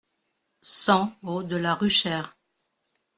[0.63, 2.35] cent route de la Ruchère